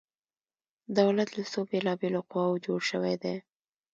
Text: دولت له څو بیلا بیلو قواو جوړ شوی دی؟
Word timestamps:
دولت 0.99 1.29
له 1.37 1.43
څو 1.51 1.59
بیلا 1.69 1.93
بیلو 2.01 2.21
قواو 2.31 2.61
جوړ 2.65 2.79
شوی 2.91 3.15
دی؟ 3.23 3.35